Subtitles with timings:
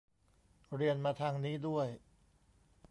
[0.75, 1.87] เรียนมาทางนี้ด้วย